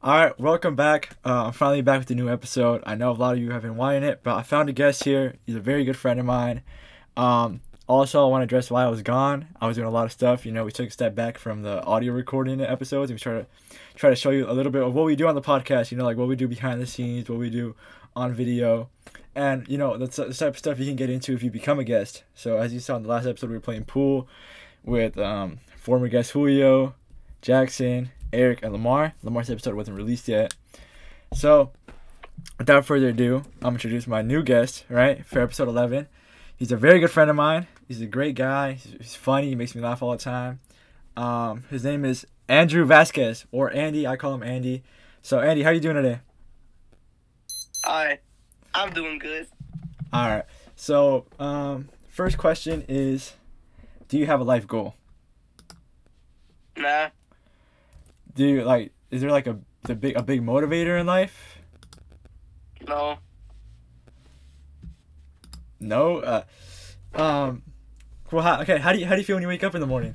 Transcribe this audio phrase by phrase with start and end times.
[0.00, 1.16] All right, welcome back.
[1.24, 2.84] Uh, I'm finally back with a new episode.
[2.86, 5.02] I know a lot of you have been wanting it, but I found a guest
[5.02, 5.34] here.
[5.44, 6.62] He's a very good friend of mine.
[7.16, 9.48] Um, also, I want to address why I was gone.
[9.60, 10.46] I was doing a lot of stuff.
[10.46, 13.10] You know, we took a step back from the audio recording episodes.
[13.10, 13.46] And we try to
[13.96, 15.90] try to show you a little bit of what we do on the podcast.
[15.90, 17.74] You know, like what we do behind the scenes, what we do
[18.14, 18.90] on video,
[19.34, 21.80] and you know that's the type of stuff you can get into if you become
[21.80, 22.22] a guest.
[22.36, 24.28] So as you saw in the last episode, we were playing pool
[24.84, 26.94] with um, former guest Julio,
[27.42, 29.14] Jackson, Eric, and Lamar.
[29.22, 30.54] Lamar's episode wasn't released yet.
[31.34, 31.72] So,
[32.58, 36.08] without further ado, I'm introduce my new guest, right, for episode 11.
[36.56, 37.66] He's a very good friend of mine.
[37.86, 38.72] He's a great guy.
[38.72, 39.48] He's, he's funny.
[39.48, 40.60] He makes me laugh all the time.
[41.16, 44.06] Um, his name is Andrew Vasquez, or Andy.
[44.06, 44.82] I call him Andy.
[45.22, 46.20] So, Andy, how you doing today?
[47.84, 48.18] Hi,
[48.74, 49.46] I'm doing good.
[50.12, 50.44] All right.
[50.76, 53.34] So, um, first question is,
[54.08, 54.94] do you have a life goal?
[56.76, 57.08] Nah,
[58.38, 58.92] Do you like?
[59.10, 61.58] Is there like a the big a big motivator in life?
[62.86, 63.18] no,
[65.80, 66.18] No.
[66.18, 66.42] Uh,
[67.14, 67.62] um.
[68.30, 68.78] Well, how, okay.
[68.78, 70.14] How do you how do you feel when you wake up in the morning?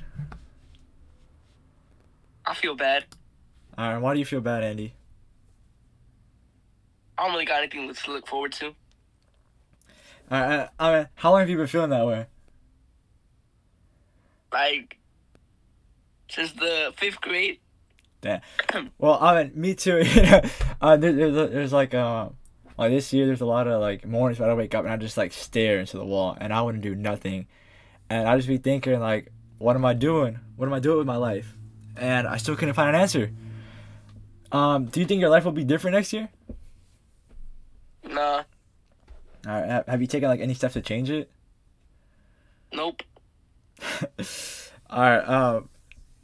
[2.45, 3.03] I feel bad.
[3.77, 4.01] All right.
[4.01, 4.93] Why do you feel bad, Andy?
[7.17, 8.67] I don't really got anything to look forward to.
[8.67, 8.73] All
[10.31, 10.59] right.
[10.59, 12.27] uh, I, I mean, how long have you been feeling that way?
[14.53, 14.97] Like,
[16.29, 17.59] since the fifth grade.
[18.97, 20.03] Well, I mean, me too.
[20.15, 20.41] You know,
[20.81, 22.29] uh, there, there's, there's like uh,
[22.77, 24.97] like this year, there's a lot of like mornings where I wake up and I
[24.97, 27.47] just like stare into the wall and I wouldn't do nothing,
[28.09, 30.39] and I just be thinking like, what am I doing?
[30.55, 31.55] What am I doing with my life?
[31.95, 33.31] And I still couldn't find an answer.
[34.51, 36.29] Um, do you think your life will be different next year?
[38.03, 38.43] Nah,
[39.47, 39.69] All right.
[39.69, 41.29] Have, have you taken like any steps to change it?
[42.73, 43.03] nope.
[44.89, 45.27] All right.
[45.27, 45.69] Um,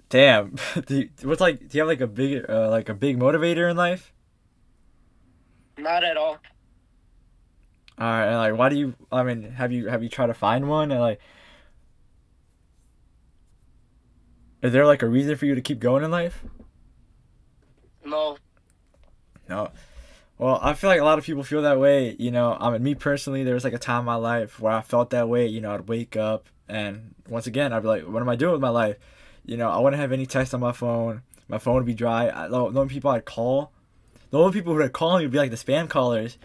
[0.10, 0.56] damn.
[0.86, 1.60] do you, what's like?
[1.60, 4.14] Do you have like a big uh, like a big motivator in life?
[5.78, 6.38] Not at all.
[7.98, 8.26] All right.
[8.26, 8.96] And like, why do you?
[9.12, 11.20] I mean, have you have you tried to find one and like?
[14.61, 16.44] Is there like a reason for you to keep going in life?
[18.04, 18.38] No,
[19.48, 19.72] No.
[20.38, 22.16] Well, I feel like a lot of people feel that way.
[22.17, 24.72] You know, I mean, me personally, there was like a time in my life where
[24.72, 25.48] I felt that way.
[25.48, 28.54] You know, I'd wake up and once again, I'd be like, what am I doing
[28.54, 28.95] with my life?
[29.49, 31.23] You know, I wouldn't have any text on my phone.
[31.48, 32.30] My phone would be dry.
[32.30, 33.71] I, the only people I'd call,
[34.30, 36.37] the only people who would call me would be like the spam callers.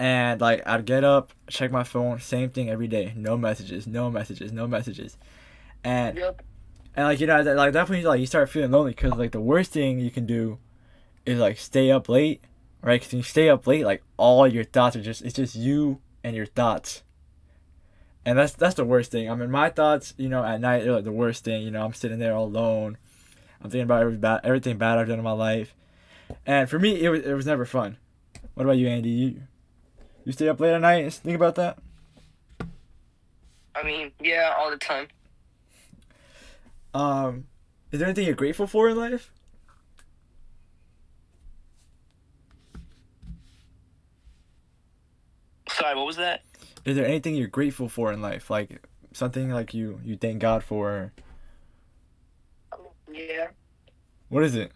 [0.00, 3.12] And like, I'd get up, check my phone, same thing every day.
[3.14, 5.16] No messages, no messages, no messages.
[5.84, 6.42] And yep.
[6.96, 9.40] and like you know, like definitely you like you start feeling lonely because like the
[9.40, 10.58] worst thing you can do
[11.24, 12.42] is like stay up late,
[12.82, 13.00] right?
[13.00, 16.34] Because you stay up late, like all your thoughts are just it's just you and
[16.34, 17.04] your thoughts,
[18.24, 19.30] and that's that's the worst thing.
[19.30, 21.62] I mean, my thoughts, you know, at night they're like the worst thing.
[21.62, 22.98] You know, I'm sitting there all alone.
[23.62, 25.74] I'm thinking about every bad, everything bad I've done in my life,
[26.46, 27.96] and for me, it was it was never fun.
[28.54, 29.10] What about you, Andy?
[29.10, 29.42] You
[30.24, 31.78] you stay up late at night and think about that?
[33.74, 35.08] I mean, yeah, all the time.
[36.92, 37.46] Um,
[37.92, 39.32] is there anything you're grateful for in life?
[45.68, 46.42] Sorry, what was that?
[46.84, 50.62] Is there anything you're grateful for in life like something like you you thank god
[50.62, 51.12] for
[53.12, 53.48] Yeah,
[54.28, 54.72] what is it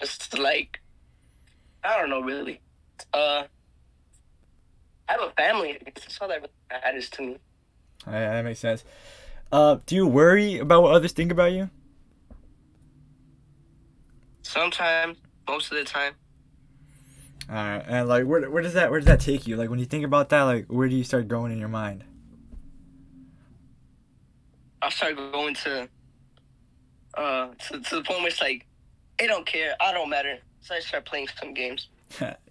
[0.00, 0.80] just like,
[1.82, 2.60] I don't know really.
[3.12, 3.44] Uh,
[5.08, 5.78] I have a family.
[5.84, 7.38] That's all that really matters to me.
[8.06, 8.84] Uh, that makes sense
[9.52, 11.70] uh do you worry about what others think about you
[14.42, 15.16] Sometimes,
[15.48, 16.12] most of the time.
[17.48, 19.78] All right and like where, where does that where does that take you like when
[19.78, 22.04] you think about that like where do you start going in your mind
[24.84, 25.88] I start going to
[27.16, 28.66] uh to, to the point where it's like,
[29.18, 30.38] it don't care, I don't matter.
[30.60, 31.88] So I start playing some games.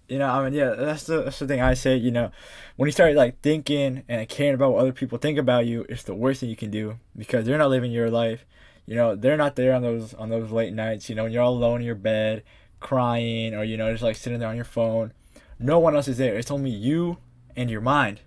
[0.08, 2.30] you know i mean yeah that's the, that's the thing i say you know
[2.76, 6.02] when you start like thinking and caring about what other people think about you it's
[6.02, 8.44] the worst thing you can do because they're not living your life
[8.84, 11.42] you know they're not there on those on those late nights you know when you're
[11.42, 12.42] all alone in your bed
[12.84, 15.12] crying or you know just like sitting there on your phone.
[15.58, 16.36] No one else is there.
[16.36, 17.16] It's only you
[17.56, 18.20] and your mind.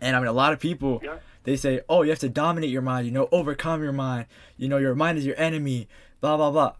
[0.00, 1.18] And i mean a lot of people Yeah.
[1.44, 4.26] they say oh you have to dominate your mind you know overcome your mind
[4.56, 5.86] you know your mind is your enemy
[6.20, 6.72] blah blah blah.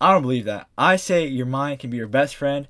[0.00, 0.66] I don't believe that.
[0.78, 2.68] I say your mind can be your best friend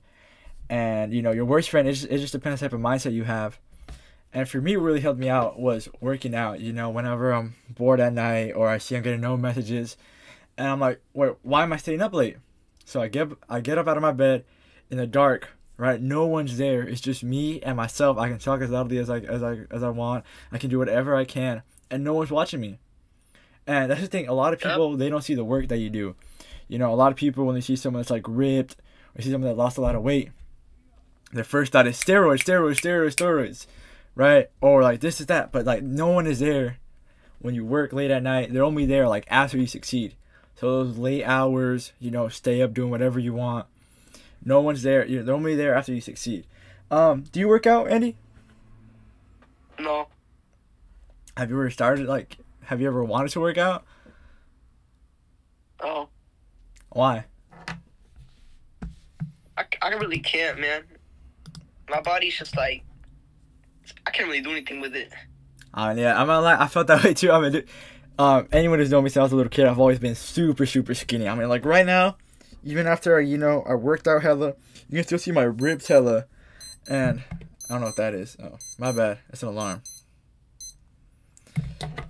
[0.68, 1.86] and you know your worst friend.
[1.88, 3.58] It just, it just depends on the type of mindset you have.
[4.32, 7.54] And for me what really helped me out was working out you know whenever i'm
[7.68, 9.96] bored at night or i see i'm getting no messages.
[10.58, 12.36] And i'm like wait why am i staying up late
[12.90, 14.44] so i get i get up out of my bed
[14.90, 15.50] in the dark
[15.80, 16.00] right?
[16.00, 16.82] No one's there.
[16.82, 18.18] It's just me and myself.
[18.18, 20.26] I can talk as loudly as i as i as i want.
[20.52, 21.62] I can do whatever i can.
[21.90, 22.78] And no one's watching me.
[23.66, 24.28] And that's the thing.
[24.28, 26.16] A lot of people they don't see the work that you do.
[26.68, 28.76] You know, a lot of people when they see someone that's like ripped
[29.16, 30.30] or see someone that lost a lot of weight,
[31.32, 33.66] their first thought is steroids, steroids, steroids, steroids,
[34.14, 34.50] right?
[34.60, 36.76] Or like this is that, but like no one is there.
[37.38, 38.52] When you work late at night.
[38.52, 40.14] They're only there like after you succeed.
[40.60, 43.64] So those late hours, you know, stay up doing whatever you want.
[44.44, 45.06] No one's there.
[45.06, 46.44] You're only there after you succeed.
[46.90, 48.16] Um, do you work out, Andy?
[49.78, 50.08] No.
[51.34, 52.36] Have you ever started like?
[52.64, 53.84] Have you ever wanted to work out?
[55.82, 56.10] Oh.
[56.90, 57.24] Why?
[59.56, 60.82] I, I really can't, man.
[61.88, 62.84] My body's just like
[64.06, 65.10] I can't really do anything with it.
[65.72, 66.60] Uh, yeah, I'm not lie.
[66.60, 67.32] I felt that way too.
[67.32, 67.68] I'm mean, dude,
[68.20, 70.66] um, anyone who's known me since I was a little kid, I've always been super,
[70.66, 71.26] super skinny.
[71.26, 72.18] I mean, like right now,
[72.62, 74.56] even after I, you know, I worked out hella,
[74.90, 76.26] you can still see my ribs hella,
[76.86, 78.36] and I don't know what that is.
[78.38, 79.20] Oh, my bad.
[79.30, 79.80] It's an alarm.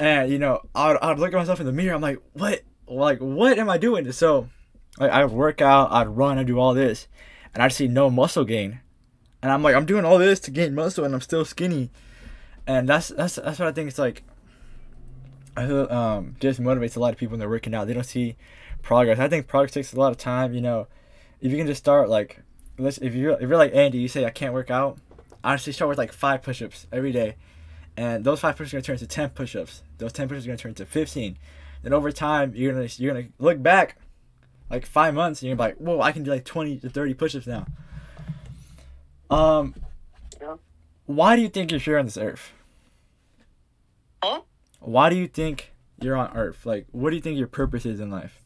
[0.01, 1.95] And you know, I'd, I'd look at myself in the mirror.
[1.95, 2.63] I'm like, what?
[2.89, 4.11] Like, what am I doing?
[4.11, 4.49] So,
[4.99, 7.07] like, I work out, I'd run, I do all this,
[7.55, 8.81] and I'd see no muscle gain.
[9.45, 11.93] And I'm like, I'm doing all this to gain muscle, and I'm still skinny.
[12.67, 13.87] And that's that's that's what I think.
[13.87, 14.25] It's like,
[15.57, 17.87] I feel um just motivates a lot of people when they're working out.
[17.87, 18.37] They don't see
[18.83, 19.19] progress.
[19.19, 20.55] I think progress takes a lot of time.
[20.55, 20.87] You know,
[21.41, 22.41] if you can just start like,
[22.79, 24.99] let's if you if you're like Andy, you say I can't work out.
[25.43, 27.37] Honestly, start with like five push-ups every day,
[27.97, 29.83] and those five push-ups are gonna turn into ten push-ups.
[29.99, 31.39] Those ten push-ups are gonna turn into fifteen.
[31.83, 33.97] Then over time, you're gonna you're gonna look back,
[34.71, 37.47] like five months, and you're like, whoa, I can do like twenty to thirty push-ups
[37.47, 37.67] now.
[39.31, 39.75] Um,
[40.41, 40.57] Yeah.
[41.07, 42.53] why do you think you're here on this earth?
[44.23, 44.43] Huh?
[44.81, 46.65] Why do you think you're on earth?
[46.65, 48.41] Like, what do you think your purpose is in life?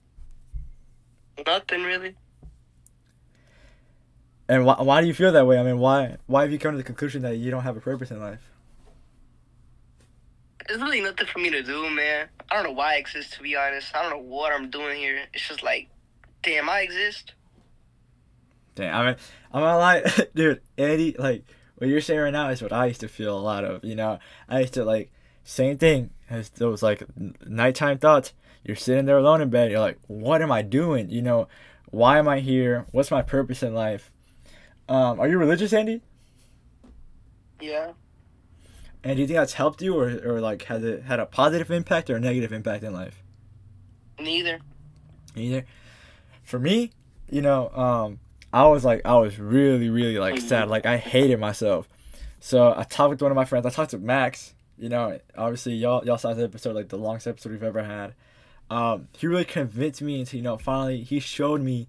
[1.46, 2.16] Nothing really.
[4.48, 5.58] And why, why do you feel that way?
[5.58, 7.80] I mean, why why have you come to the conclusion that you don't have a
[7.80, 8.50] purpose in life?
[10.68, 12.28] There's really nothing for me to do, man.
[12.50, 13.94] I don't know why I exist to be honest.
[13.94, 15.22] I don't know what I'm doing here.
[15.32, 15.88] It's just like,
[16.42, 17.34] damn, I exist.
[18.74, 19.16] Damn, I mean,
[19.52, 20.60] I'm not lie, dude.
[20.76, 21.44] Eddie, like
[21.76, 23.84] what you're saying right now is what I used to feel a lot of.
[23.84, 25.10] You know, I used to like
[25.42, 27.04] same thing as those like
[27.46, 28.32] nighttime thoughts.
[28.64, 29.70] You're sitting there alone in bed.
[29.70, 31.10] You're like, what am I doing?
[31.10, 31.48] You know,
[31.90, 32.86] why am I here?
[32.92, 34.10] What's my purpose in life?
[34.88, 36.00] Um, are you religious, Andy?
[37.60, 37.92] Yeah.
[39.02, 41.70] And do you think that's helped you, or, or like has it had a positive
[41.70, 43.22] impact or a negative impact in life?
[44.18, 44.60] Neither.
[45.36, 45.66] Neither.
[46.42, 46.90] For me,
[47.30, 48.18] you know, um,
[48.52, 50.68] I was like, I was really, really like sad.
[50.68, 51.88] Like I hated myself.
[52.40, 53.66] So I talked with one of my friends.
[53.66, 54.54] I talked to Max.
[54.84, 58.12] You know, obviously y'all y'all saw the episode like the longest episode we've ever had.
[58.68, 61.88] Um, he really convinced me into you know finally he showed me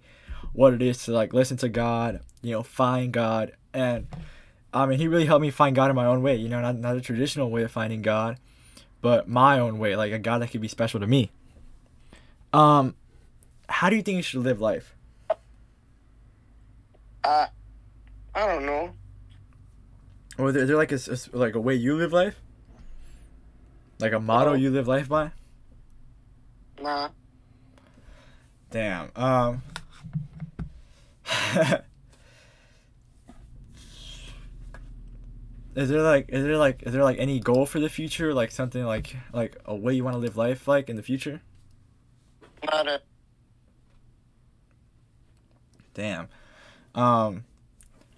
[0.54, 2.22] what it is to like listen to God.
[2.42, 4.08] You know, find God, and
[4.74, 6.38] I mean he really helped me find God in my own way.
[6.38, 8.38] You know, not not a traditional way of finding God,
[9.02, 11.32] but my own way, like a God that could be special to me.
[12.54, 12.96] Um,
[13.68, 14.96] how do you think you should live life?
[17.26, 17.50] I
[18.34, 18.94] I don't know.
[20.38, 22.40] Or is there, is there like a, s- like a way you live life?
[24.00, 25.32] Like a motto you live life by?
[26.82, 27.10] Nah.
[28.72, 29.12] Damn.
[29.16, 29.62] Um.
[35.76, 38.34] is there like is there like is there like any goal for the future?
[38.34, 41.42] Like something like like a way you want to live life like in the future?
[42.70, 43.02] Not a
[45.94, 46.28] Damn.
[46.94, 47.46] Um.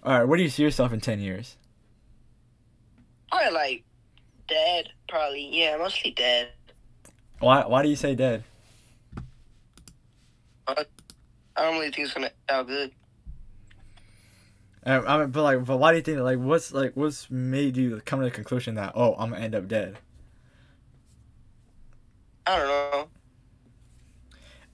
[0.02, 0.24] All right.
[0.24, 1.56] Where do you see yourself in ten years?
[3.38, 3.84] probably like
[4.48, 5.48] dead, probably.
[5.52, 6.48] Yeah, mostly dead.
[7.38, 8.44] Why Why do you say dead?
[10.66, 10.84] I
[11.56, 12.92] don't really think it's gonna out good.
[14.84, 17.76] Um, I mean, but like, but why do you think like what's like what's made
[17.76, 19.98] you come to the conclusion that oh I'm gonna end up dead?
[22.46, 23.08] I don't know.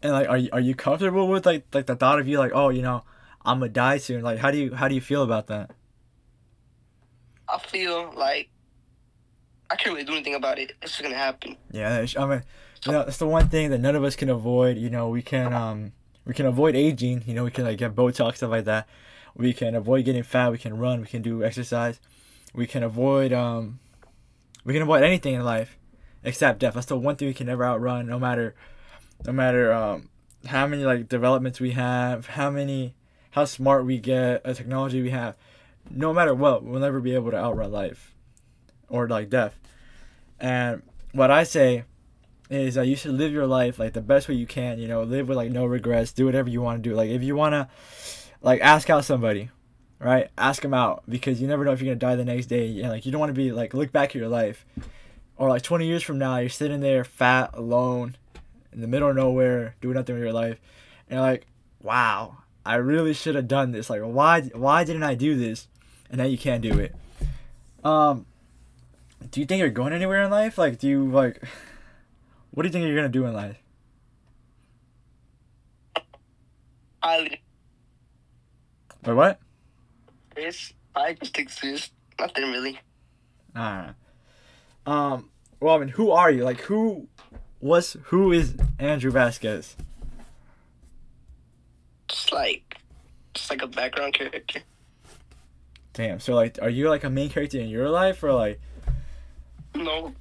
[0.02, 2.52] And like, are you are you comfortable with like like the thought of you like
[2.54, 3.02] oh you know
[3.45, 4.23] I'm gonna die soon?
[4.23, 5.71] Like, how do you how do you feel about that?
[7.49, 8.50] I feel like
[9.71, 10.73] I can't really do anything about it.
[10.83, 11.56] It's just gonna happen.
[11.71, 12.42] Yeah, I mean,
[12.87, 14.76] you know, that's the one thing that none of us can avoid.
[14.76, 15.92] You know, we can um
[16.25, 17.25] we can avoid aging.
[17.26, 18.87] You know, we can like get Botox stuff like that.
[19.37, 20.52] We can avoid getting fat.
[20.52, 21.00] We can run.
[21.00, 22.00] We can do exercise.
[22.54, 23.80] We can avoid um
[24.64, 25.78] we can avoid anything in life
[26.23, 26.75] except death.
[26.75, 28.06] That's the one thing we can never outrun.
[28.06, 28.54] No matter
[29.25, 30.11] no matter um
[30.47, 32.94] how many like developments we have, how many
[33.30, 35.37] how smart we get, a technology we have.
[35.90, 38.13] No matter what, we'll never be able to outrun life
[38.88, 39.58] or like death.
[40.40, 41.84] And what I say
[42.50, 44.78] is that you should live your life like the best way you can.
[44.78, 46.12] You know, live with like no regrets.
[46.12, 46.94] Do whatever you want to do.
[46.94, 47.68] Like if you wanna,
[48.42, 49.50] like ask out somebody,
[49.98, 50.28] right?
[50.36, 52.80] Ask them out because you never know if you're gonna die the next day.
[52.80, 54.64] And like you don't want to be like look back at your life,
[55.36, 58.16] or like 20 years from now you're sitting there fat alone,
[58.72, 60.58] in the middle of nowhere, doing nothing with your life,
[61.08, 61.46] and you're like,
[61.80, 63.88] wow, I really should have done this.
[63.88, 65.68] Like, why why didn't I do this?
[66.10, 66.94] And now you can't do it.
[67.82, 68.26] Um,
[69.31, 70.59] do you think you're going anywhere in life?
[70.59, 71.43] Like, do you like,
[72.50, 73.57] what do you think you're gonna do in life?
[77.02, 77.38] I
[79.04, 79.38] Wait, what?
[80.35, 81.93] this I just exist.
[82.19, 82.81] Nothing really.
[83.57, 83.95] Alright.
[84.87, 85.31] Um.
[85.61, 86.45] Well, I mean, who are you?
[86.45, 87.09] Like, who
[87.61, 89.76] was who is Andrew Vasquez?
[92.09, 92.78] Just like
[93.35, 94.61] just like a background character.
[95.93, 96.21] Damn.
[96.21, 98.61] So, like, are you like a main character in your life, or like,
[99.75, 100.14] No.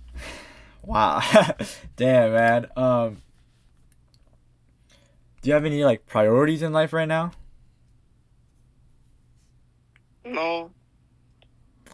[0.83, 1.21] wow,
[1.95, 2.67] damn, man.
[2.75, 3.21] Um.
[5.41, 7.31] Do you have any like priorities in life right now?
[10.25, 10.71] No.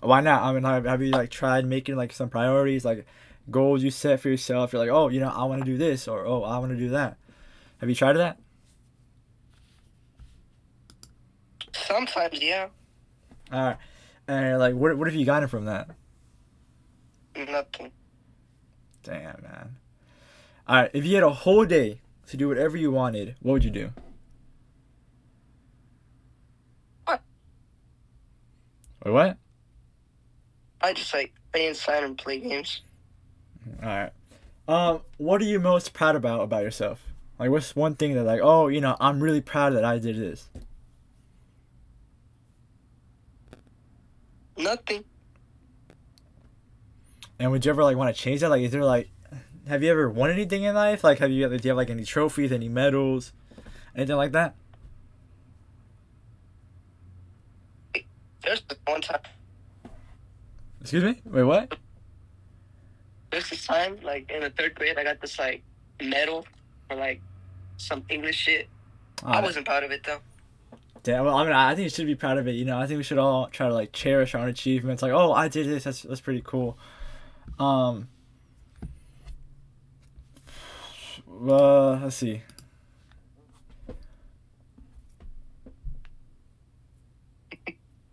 [0.01, 0.44] Why not?
[0.44, 3.06] I mean, have, have you like tried making like some priorities, like
[3.50, 4.72] goals you set for yourself?
[4.72, 6.78] You're like, oh, you know, I want to do this, or oh, I want to
[6.78, 7.18] do that.
[7.80, 8.39] Have you tried that?
[11.74, 12.68] Sometimes yeah.
[13.51, 13.78] All right.
[14.28, 15.89] And like, what what have you gotten from that?
[17.48, 17.91] Nothing.
[19.03, 19.77] Damn, man.
[20.67, 20.91] All right.
[20.93, 23.91] If you had a whole day to do whatever you wanted, what would you do?
[27.05, 27.22] What?
[29.05, 29.38] Wait, what?
[30.81, 32.81] I just like stay inside and play games.
[33.81, 34.12] All right.
[34.67, 37.01] Um, what are you most proud about about yourself?
[37.39, 40.17] Like, what's one thing that like, oh, you know, I'm really proud that I did
[40.17, 40.50] this.
[44.58, 45.05] Nothing.
[47.39, 48.50] And would you ever like want to change that?
[48.50, 49.10] Like, is there like,
[49.67, 51.03] have you ever won anything in life?
[51.03, 53.31] Like, have you do you have like any trophies, any medals,
[53.96, 54.55] anything like that?
[58.43, 59.19] There's one time.
[60.81, 61.22] Excuse me.
[61.25, 61.77] Wait, what?
[63.31, 65.62] There's this time, like in the third grade, I got this like
[66.01, 66.46] medal
[66.88, 67.22] for like
[67.77, 68.67] some English shit.
[69.24, 70.19] I Ah, wasn't proud of it though.
[71.03, 72.55] Damn, well, I mean, I think you should be proud of it.
[72.55, 75.01] You know, I think we should all try to like cherish our own achievements.
[75.01, 75.84] Like, oh, I did this.
[75.84, 76.77] That's that's pretty cool.
[77.58, 78.08] Um.
[81.41, 82.41] Uh, let's see.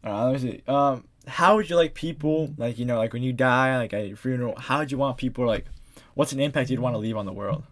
[0.05, 0.63] Uh, let me see.
[0.69, 4.07] Um, how would you like people like you know like when you die like at
[4.07, 4.55] your funeral?
[4.57, 5.67] How would you want people like?
[6.15, 7.65] What's an impact you'd want to leave on the world?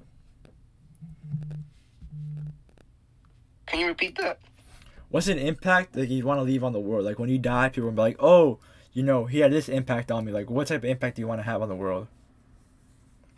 [3.67, 4.39] Can you repeat that?
[5.09, 7.05] What's an impact that you'd want to leave on the world?
[7.05, 8.59] Like when you die, people will be like, oh,
[8.95, 10.33] you know, he had this impact on me.
[10.33, 12.09] Like, what type of impact do you want to have on the world?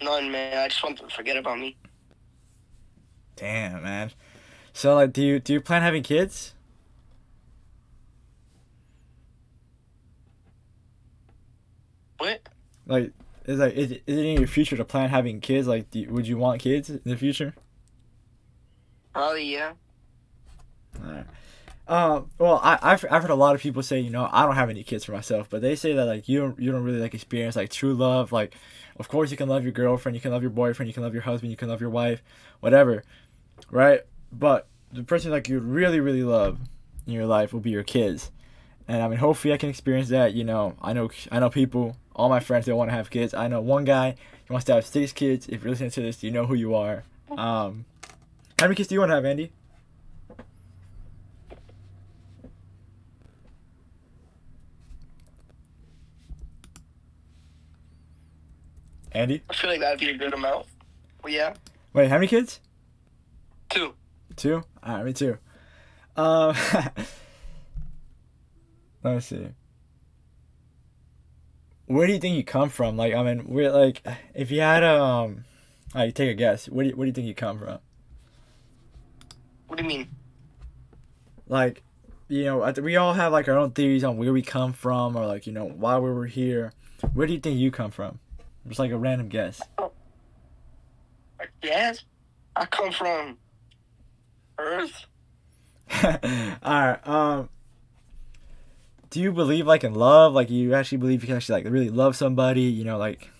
[0.00, 0.56] None, man.
[0.58, 1.76] I just want them to forget about me.
[3.36, 4.12] Damn, man.
[4.72, 6.54] So, like, do you do you plan having kids?
[12.18, 12.48] What?
[12.86, 13.12] Like,
[13.44, 15.66] is like is, it- is it in your future to plan having kids?
[15.68, 17.54] Like, do you, would you want kids in the future?
[19.12, 19.72] Probably yeah.
[21.04, 21.26] Alright.
[21.88, 22.30] Um.
[22.38, 24.70] Well, I I've, I've heard a lot of people say, you know, I don't have
[24.70, 27.14] any kids for myself, but they say that like you don't you don't really like
[27.14, 28.32] experience like true love.
[28.32, 28.54] Like,
[28.98, 31.14] of course you can love your girlfriend, you can love your boyfriend, you can love
[31.14, 32.22] your husband, you can love your wife,
[32.60, 33.04] whatever,
[33.70, 34.00] right?
[34.32, 36.58] But the person like you really really love
[37.06, 38.32] in your life will be your kids,
[38.88, 40.34] and I mean, hopefully I can experience that.
[40.34, 43.10] You know, I know I know people, all my friends they don't want to have
[43.10, 43.32] kids.
[43.32, 45.48] I know one guy he wants to have six kids.
[45.48, 47.04] If you're listening to this, you know who you are.
[47.30, 47.84] Um,
[48.58, 49.52] how many kids do you want to have, Andy?
[59.16, 59.42] Andy?
[59.48, 60.66] I feel like that'd be a good amount.
[61.22, 61.54] Well, yeah.
[61.92, 62.60] Wait, how many kids?
[63.70, 63.94] Two.
[64.36, 64.62] Two?
[64.86, 65.38] Alright, me too.
[66.16, 66.54] Um,
[69.02, 69.48] let me see.
[71.86, 72.96] Where do you think you come from?
[72.96, 74.02] Like, I mean, we're like,
[74.34, 75.44] if you had a, um,
[75.94, 76.68] alright, take a guess.
[76.68, 77.78] Where do you, where do you think you come from?
[79.66, 80.08] What do you mean?
[81.48, 81.82] Like,
[82.28, 85.26] you know, we all have like our own theories on where we come from, or
[85.26, 86.72] like, you know, why we were here.
[87.14, 88.18] Where do you think you come from?
[88.68, 89.62] Just like a random guess.
[91.60, 92.04] guess
[92.54, 93.38] I come from
[94.58, 95.06] Earth.
[96.04, 97.48] Alright, um
[99.10, 100.32] Do you believe like in love?
[100.32, 103.30] Like you actually believe you can actually like really love somebody, you know, like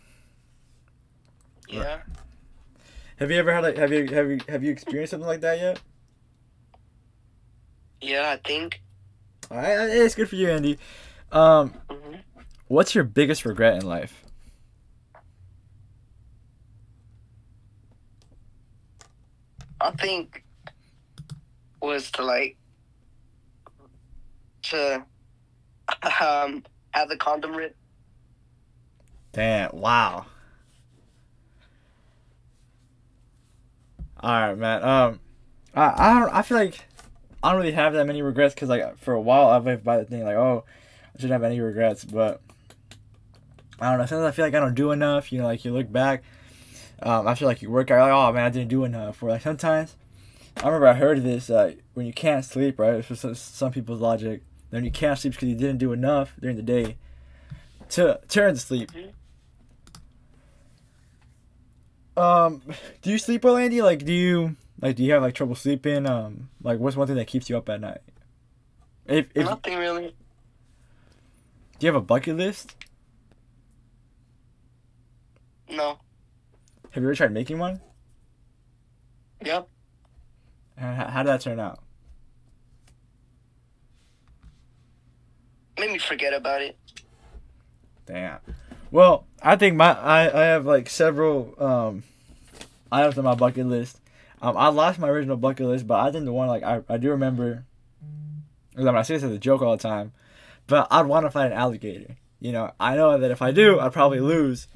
[1.69, 1.99] Yeah.
[3.17, 5.59] have you ever had like have you have you have you experienced something like that
[5.59, 5.81] yet?
[8.01, 8.81] Yeah, I think.
[9.51, 10.79] Alright, it's good for you, Andy.
[11.33, 12.17] Um hmm
[12.69, 14.26] what's your biggest regret in life?
[19.81, 20.45] I think
[21.81, 22.57] was to like
[24.63, 25.05] to
[26.21, 27.77] um have the condom ripped.
[29.33, 30.27] Damn, wow.
[34.23, 34.83] Alright, man.
[34.83, 35.21] Um
[35.75, 36.85] I I don't I feel like
[37.43, 39.99] I don't really have that many regrets because like for a while I've lived by
[39.99, 40.65] the thing like oh
[41.15, 42.41] I shouldn't have any regrets but
[43.79, 45.73] I don't know sometimes I feel like I don't do enough you know like you
[45.73, 46.25] look back
[47.03, 49.43] um, after like you work out like oh man I didn't do enough or like
[49.43, 49.97] sometimes
[50.57, 54.01] I remember I heard this uh, when you can't sleep right it's just some people's
[54.01, 56.97] logic then you can't sleep because you didn't do enough during the day
[57.91, 58.91] to turn to sleep.
[62.17, 62.63] Um,
[63.03, 63.83] do you sleep well, Andy?
[63.83, 66.07] Like, do you like do you have like trouble sleeping?
[66.07, 68.01] Um, like, what's one thing that keeps you up at night?
[69.07, 70.15] If if nothing really.
[71.79, 72.75] Do you have a bucket list?
[75.69, 75.99] No.
[76.97, 77.79] Have you ever tried making one?
[79.45, 79.69] Yep.
[80.79, 81.81] And how, how did that turn out?
[85.79, 86.75] Made me forget about it.
[88.07, 88.39] Damn.
[88.91, 92.03] Well, I think my I, I have like several um
[92.91, 94.01] items on my bucket list.
[94.41, 96.97] Um, I lost my original bucket list, but I think the one like I, I
[96.97, 97.67] do remember.
[98.75, 100.13] I mean, I say this as a joke all the time,
[100.67, 102.17] but I'd want to fight an alligator.
[102.41, 104.67] You know, I know that if I do, I'd probably lose,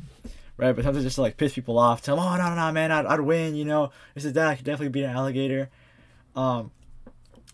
[0.61, 0.75] right?
[0.75, 2.93] But sometimes just to, like piss people off, tell them, "Oh no, no, no, man,
[2.93, 4.47] I'd, I'd win." You know, this is that.
[4.47, 5.71] I could definitely beat an alligator.
[6.37, 6.71] Um,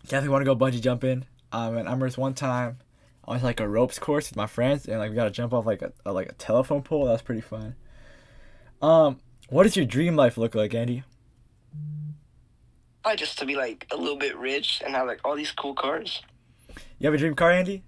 [0.03, 1.25] definitely want to go bungee jumping.
[1.51, 2.77] Um, and I remember this one time
[3.27, 5.53] I to like a ropes course with my friends, and like we got to jump
[5.53, 7.05] off like a, a like a telephone pole.
[7.05, 7.75] That was pretty fun.
[8.81, 11.03] Um, what does your dream life look like, Andy?
[13.03, 15.73] I just to be like a little bit rich and have like all these cool
[15.73, 16.21] cars.
[16.99, 17.83] You have a dream car, Andy?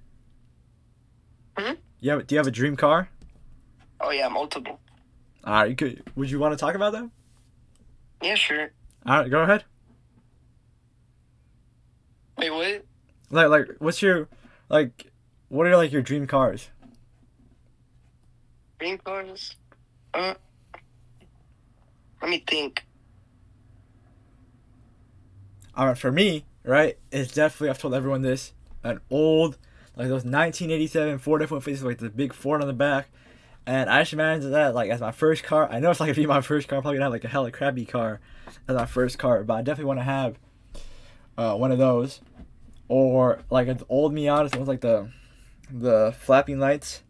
[1.57, 1.73] Hmm.
[1.99, 3.09] You have, do you have a dream car?
[4.01, 4.79] Oh yeah, multiple.
[5.43, 6.03] All right, could.
[6.15, 7.11] Would you want to talk about them?
[8.21, 8.71] Yeah, sure.
[9.05, 9.63] All right, go ahead.
[12.37, 12.85] Wait, what?
[13.31, 14.27] Like, like, what's your
[14.69, 15.11] like?
[15.49, 16.69] What are like your dream cars?
[18.79, 19.55] Dream cars?
[20.13, 20.33] Uh,
[22.21, 22.85] let me think.
[25.77, 28.53] Alright, for me, right, it's definitely I've told everyone this.
[28.83, 29.57] An old,
[29.95, 33.09] like those 1987 Ford F-150 like the big Ford on the back,
[33.69, 35.69] and I just imagined that like as my first car.
[35.71, 36.77] I know it's like gonna be my first car.
[36.77, 38.19] I'm probably gonna have like a hella crappy car
[38.67, 40.39] as my first car, but I definitely want to have
[41.37, 42.19] uh, one of those,
[42.87, 44.55] or like an old Miata.
[44.55, 45.11] It was like the
[45.71, 47.03] the flapping lights.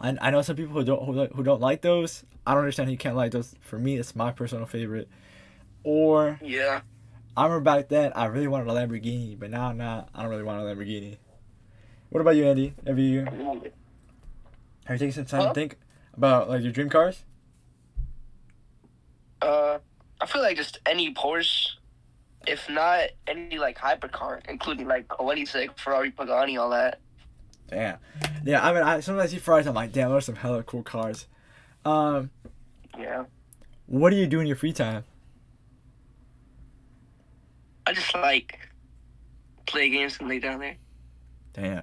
[0.00, 2.24] I, I know some people who don't who, who don't like those.
[2.46, 3.54] I don't understand how you can't like those.
[3.60, 5.10] For me, it's my personal favorite.
[5.84, 6.80] Or yeah,
[7.36, 10.08] I remember back then I really wanted a Lamborghini, but now I'm not.
[10.14, 11.18] I don't really want a Lamborghini.
[12.08, 12.72] What about you, Andy?
[12.86, 15.48] Have you have you taken some time huh?
[15.48, 15.76] to think
[16.16, 17.24] about like your dream cars?
[19.42, 19.78] Uh,
[20.20, 21.68] I feel like just any Porsche,
[22.46, 27.00] if not any like hypercar, including like a 26 Ferrari, Pagani, all that.
[27.68, 27.98] Damn.
[28.44, 29.66] Yeah, I mean, I sometimes see Ferraris.
[29.66, 31.26] I'm like, damn, those are some hella cool cars.
[31.84, 32.30] Um.
[32.98, 33.24] Yeah.
[33.86, 35.04] What do you do in your free time?
[37.86, 38.58] I just like
[39.66, 40.76] play games and lay down there.
[41.52, 41.82] Damn.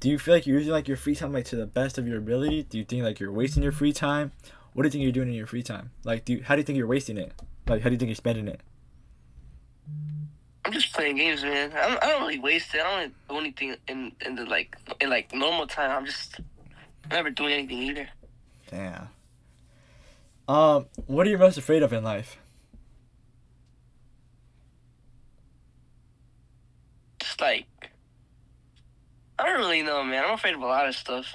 [0.00, 2.06] Do you feel like you're using like your free time like to the best of
[2.06, 2.64] your ability?
[2.64, 4.32] Do you think like you're wasting your free time?
[4.72, 5.90] What do you think you're doing in your free time?
[6.04, 7.32] Like, do you, how do you think you're wasting it?
[7.66, 8.60] Like, how do you think you're spending it?
[10.66, 11.72] I'm just playing games, man.
[11.72, 12.82] I don't, I don't really waste it.
[12.84, 15.90] I don't do anything in in the like in like normal time.
[15.90, 16.40] I'm just
[17.10, 18.08] never doing anything either.
[18.70, 19.08] Damn.
[20.48, 22.38] Um, what are you most afraid of in life?
[27.20, 27.66] Just like
[29.38, 30.24] I don't really know, man.
[30.24, 31.34] I'm afraid of a lot of stuff.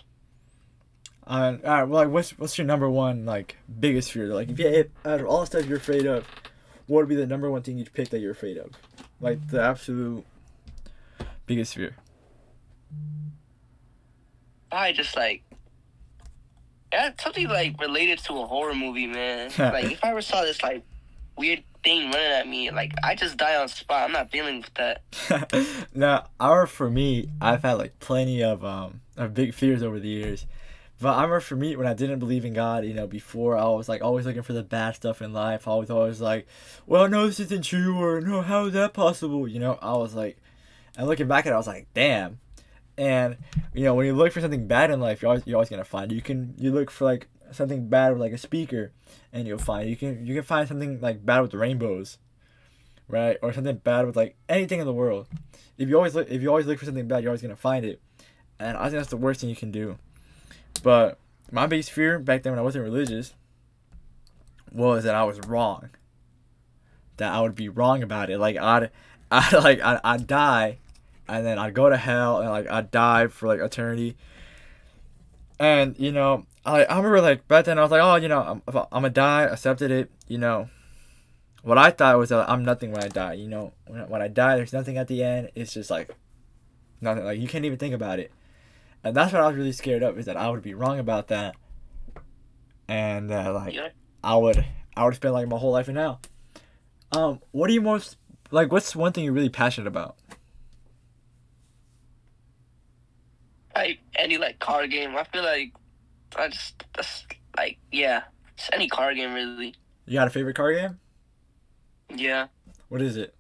[1.28, 1.84] Uh, all right.
[1.84, 4.28] Well, like, what's what's your number one like biggest fear?
[4.28, 6.26] Like, if you if, out of all the stuff you're afraid of,
[6.88, 8.72] what would be the number one thing you'd pick that you're afraid of?
[9.20, 10.26] Like the absolute
[11.46, 11.96] biggest fear.
[14.72, 15.44] I just like
[16.92, 19.52] yeah, something like related to a horror movie, man.
[19.60, 20.84] like if I ever saw this like
[21.38, 24.04] weird thing running at me, like I just die on spot.
[24.04, 25.88] I'm not dealing with that.
[25.94, 30.10] now, our for me, I've had like plenty of um of big fears over the
[30.10, 30.46] years.
[31.00, 33.65] But I remember for me, when I didn't believe in God, you know, before I
[33.65, 35.67] was like always looking for the bad stuff in life.
[35.67, 36.48] I was always like,
[36.86, 39.48] well, no, this isn't true, or no, how is that possible?
[39.48, 40.38] You know, I was like,
[40.96, 42.39] and looking back at it, I was like, damn.
[43.00, 43.38] And
[43.74, 45.84] you know, when you look for something bad in life, you're always you're always gonna
[45.84, 46.12] find.
[46.12, 46.15] It.
[46.15, 48.92] You can you look for like something bad with like a speaker,
[49.32, 49.90] and you'll find.
[49.90, 52.18] You can you can find something like bad with rainbows,
[53.08, 53.38] right?
[53.42, 55.28] Or something bad with like anything in the world.
[55.78, 57.86] If you always look if you always look for something bad, you're always gonna find
[57.86, 58.02] it.
[58.60, 59.98] And I think that's the worst thing you can do.
[60.84, 61.20] But
[61.52, 63.34] my biggest fear back then when I wasn't religious
[64.72, 65.90] was that I was wrong.
[67.18, 68.40] That I would be wrong about it.
[68.40, 68.90] Like I'd,
[69.32, 70.78] I like I'd, I'd die,
[71.28, 74.16] and then I'd go to hell, and like I'd die for like eternity.
[75.60, 78.41] And you know, I I remember like back then I was like, oh, you know,
[78.41, 79.43] I'm, I'm gonna die.
[79.43, 80.12] Accepted it.
[80.28, 80.69] You know,
[81.63, 83.34] what I thought was that I'm nothing when I die.
[83.34, 85.52] You know, when, when I die, there's nothing at the end.
[85.56, 86.15] It's just like
[87.00, 87.26] nothing.
[87.26, 88.32] Like you can't even think about it.
[89.04, 91.30] And that's what I was really scared of is that I would be wrong about
[91.30, 91.56] that,
[92.88, 93.89] and that like Yeah.
[94.24, 94.63] I would
[94.95, 96.21] I would spend like my whole life in hell.
[97.12, 98.17] Um, what are you most
[98.52, 98.71] like?
[98.71, 100.15] What's one thing you're really passionate about?
[103.76, 105.15] Like any like car game.
[105.15, 105.74] I feel like
[106.38, 107.26] I just that's
[107.58, 108.24] like yeah.
[108.58, 109.76] Just any car game really.
[110.06, 111.00] You got a favorite car game?
[112.15, 112.48] Yeah.
[112.89, 113.34] What is it?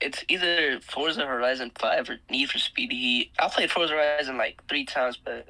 [0.00, 3.32] It's either Forza Horizon 5 or Need for Speed Heat.
[3.38, 5.48] I played Forza Horizon like three times, but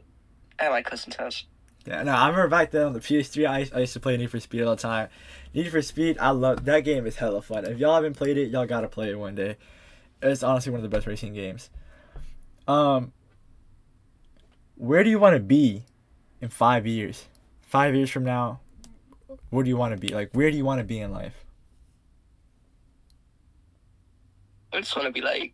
[0.58, 1.46] I like custom times.
[1.86, 4.30] Yeah, no, I remember back then on the PS3, I, I used to play Need
[4.30, 5.08] for Speed all the time.
[5.54, 7.06] Need for Speed, I love that game.
[7.06, 7.64] is hella fun.
[7.64, 9.56] If y'all haven't played it, y'all gotta play it one day.
[10.20, 11.70] It's honestly one of the best racing games.
[12.68, 13.12] Um,
[14.76, 15.84] where do you want to be
[16.40, 17.26] in five years?
[17.62, 18.60] Five years from now,
[19.50, 20.12] where do you want to be?
[20.12, 21.44] Like, where do you want to be in life?
[24.72, 25.52] I just want to be like,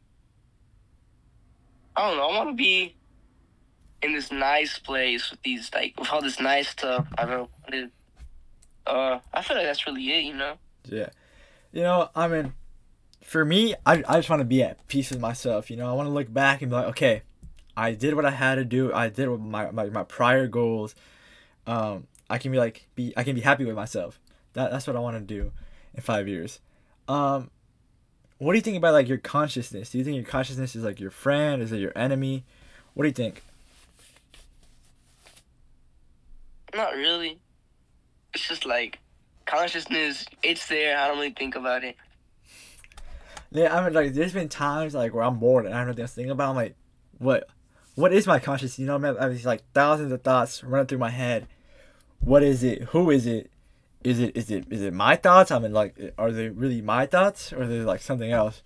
[1.97, 2.29] I don't know.
[2.29, 2.95] I want to be
[4.03, 7.07] in this nice place with these like with all this nice stuff.
[7.17, 7.89] I don't know.
[8.87, 10.25] Uh, I feel like that's really it.
[10.25, 10.55] You know.
[10.85, 11.09] Yeah.
[11.73, 12.53] You know, I mean,
[13.23, 15.71] for me, I, I just want to be at peace with myself.
[15.71, 17.23] You know, I want to look back and be like, okay,
[17.77, 18.93] I did what I had to do.
[18.93, 20.95] I did what my, my, my prior goals.
[21.67, 24.19] Um, I can be like, be I can be happy with myself.
[24.55, 25.53] That, that's what I want to do
[25.95, 26.61] in five years.
[27.09, 27.51] Um,
[28.39, 29.91] what do you think about like your consciousness?
[29.91, 31.63] Do you think your consciousness is like your friend?
[31.63, 32.45] Is it your enemy?
[32.95, 33.43] What do you think?
[36.75, 37.39] Not really.
[38.35, 38.99] It's just like
[39.47, 40.27] consciousness.
[40.43, 40.99] It's there.
[40.99, 41.97] I don't really think about it.
[43.51, 46.03] Yeah, I mean, like, there's been times like where I'm bored and I have nothing
[46.03, 46.51] else to think about.
[46.51, 46.75] I'm like,
[47.19, 47.49] what,
[47.97, 48.79] what is my conscious?
[48.79, 51.49] You know, I have these like thousands of thoughts running through my head.
[52.21, 52.83] What is it?
[52.85, 53.51] Who is it?
[54.05, 55.51] Is it is it is it my thoughts?
[55.51, 58.63] I mean, like, are they really my thoughts or are they like something else?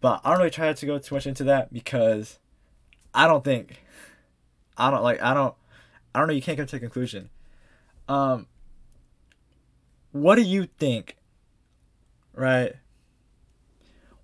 [0.00, 2.38] But I don't really try to go too much into that because
[3.12, 3.82] I don't think,
[4.76, 5.54] I don't like, I don't,
[6.14, 6.34] I don't know.
[6.34, 7.30] You can't come to a conclusion.
[8.08, 8.46] Um,
[10.12, 11.16] what do you think?
[12.32, 12.76] Right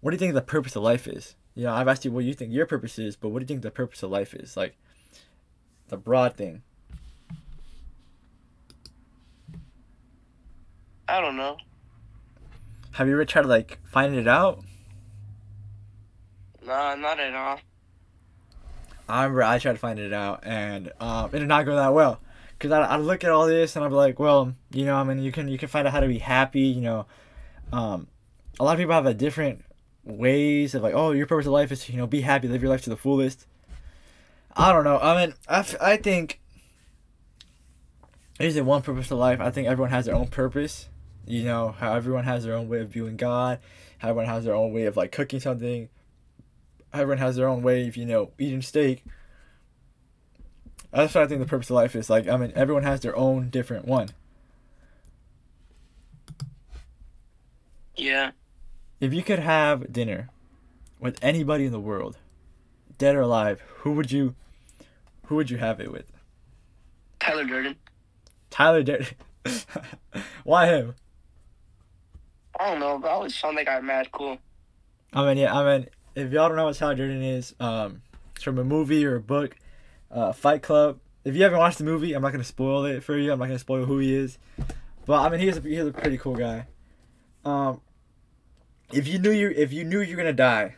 [0.04, 1.34] what do you think the purpose of life is?
[1.54, 3.46] You know, I've asked you what you think your purpose is, but what do you
[3.46, 4.56] think the purpose of life is?
[4.56, 4.76] Like
[5.88, 6.62] the broad thing.
[11.08, 11.56] I don't know.
[12.92, 14.64] Have you ever tried to like find it out?
[16.64, 17.60] Nah, not at all.
[19.08, 21.92] I remember I tried to find it out and um, it did not go that
[21.92, 22.20] well.
[22.58, 25.18] Cause I I look at all this and I'm like, well, you know, I mean,
[25.18, 26.60] you can you can find out how to be happy.
[26.60, 27.06] You know,
[27.72, 28.06] um,
[28.58, 29.64] a lot of people have a different
[30.04, 32.70] ways of like, oh, your purpose of life is you know be happy, live your
[32.70, 33.46] life to the fullest.
[34.56, 34.98] I don't know.
[34.98, 36.40] I mean, I, f- I think
[38.38, 39.40] there isn't one purpose to life.
[39.40, 40.88] I think everyone has their own purpose.
[41.26, 43.58] You know how everyone has their own way of viewing God.
[43.98, 45.88] How everyone has their own way of like cooking something.
[46.92, 49.04] Everyone has their own way of you know eating steak.
[50.92, 52.08] That's what I think the purpose of life is.
[52.08, 54.10] Like I mean, everyone has their own different one.
[57.96, 58.32] Yeah.
[59.00, 60.30] If you could have dinner
[61.00, 62.16] with anybody in the world,
[62.98, 64.34] dead or alive, who would you
[65.26, 66.10] who would you have it with?
[67.18, 67.76] Tyler Durden.
[68.50, 69.06] Tyler Durden.
[70.44, 70.94] Why him?
[72.58, 74.38] I don't know, but I always found that guy mad cool.
[75.12, 78.02] I mean, yeah, I mean, if y'all don't know what Tyler Durden is, um,
[78.34, 79.56] it's from a movie or a book,
[80.10, 81.00] uh, Fight Club.
[81.24, 83.32] If you haven't watched the movie, I'm not gonna spoil it for you.
[83.32, 84.38] I'm not gonna spoil who he is,
[85.06, 86.66] but I mean, he's a, he's a pretty cool guy.
[87.44, 87.80] Um,
[88.92, 90.76] if you knew you if you knew you're gonna die,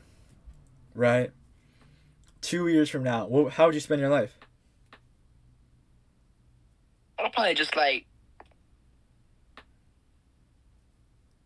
[0.94, 1.30] right?
[2.40, 4.38] Two years from now, what, how would you spend your life?
[7.18, 8.06] I'll probably just like.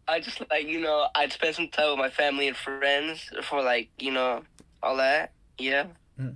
[0.06, 3.62] I just like you know I'd spend some time with my family and friends for
[3.62, 4.42] like you know
[4.82, 6.30] all that yeah hmm.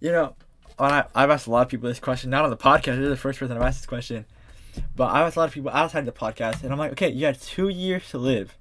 [0.00, 0.36] You know,
[0.78, 2.98] I, I've asked a lot of people this question, not on the podcast.
[2.98, 4.26] You're the first person I've asked this question,
[4.94, 7.26] but I've asked a lot of people outside the podcast, and I'm like, okay, you
[7.26, 8.56] had two years to live.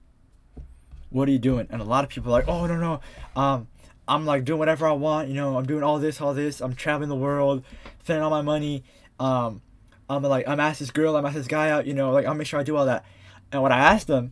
[1.17, 1.67] What are you doing?
[1.69, 3.01] And a lot of people are like, oh no no,
[3.36, 3.67] um,
[4.08, 5.27] I'm like doing whatever I want.
[5.27, 6.62] You know, I'm doing all this, all this.
[6.62, 7.63] I'm traveling the world,
[8.03, 8.84] spending all my money.
[9.19, 9.62] Um,
[10.10, 11.86] I'm like, I'm asked this girl, I'm asked this guy out.
[11.86, 13.06] You know, like I'll make sure I do all that.
[13.51, 14.32] And what I asked them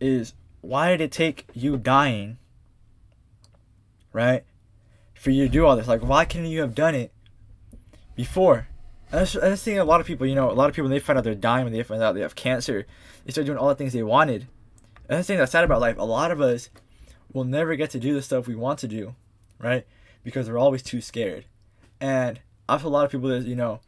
[0.00, 2.38] is, why did it take you dying?
[4.12, 4.44] Right
[5.20, 5.86] for you to do all this?
[5.86, 7.12] Like, why couldn't you have done it
[8.16, 8.68] before?
[9.12, 9.78] And that's, that's the thing.
[9.78, 11.34] A lot of people, you know, a lot of people when they find out they're
[11.34, 12.86] dying, when they find out they have cancer,
[13.24, 14.48] they start doing all the things they wanted.
[15.10, 15.98] And that's the thing that's sad about life.
[15.98, 16.70] A lot of us
[17.32, 19.16] will never get to do the stuff we want to do,
[19.58, 19.84] right?
[20.22, 21.46] Because we're always too scared.
[22.00, 23.80] And I've told a lot of people that you know,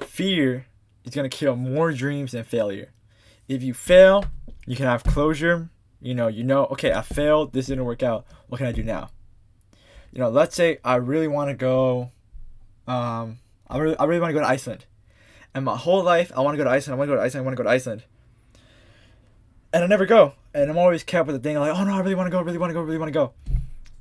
[0.00, 0.66] fear
[1.04, 2.90] is gonna kill more dreams than failure.
[3.46, 4.24] If you fail,
[4.66, 5.70] you can have closure.
[6.00, 7.52] You know, you know, okay, I failed.
[7.52, 8.26] This didn't work out.
[8.48, 9.10] What can I do now?
[10.10, 12.10] You know, let's say I really want to go.
[12.88, 14.86] Um, I really, I really want to go to Iceland,
[15.54, 16.96] and my whole life I want to go to Iceland.
[16.96, 17.44] I want to go to Iceland.
[17.44, 18.04] I want to go to Iceland,
[19.72, 20.34] and I never go.
[20.54, 22.40] And I'm always kept with the thing like, oh no, I really want to go,
[22.40, 23.32] really want to go, really want to go.